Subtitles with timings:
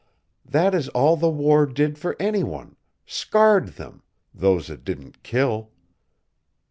[0.43, 4.01] That is all the war did for any one scarred them,
[4.33, 5.69] those it didn't kill.